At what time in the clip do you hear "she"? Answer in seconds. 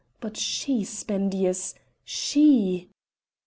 0.35-0.83, 2.03-2.89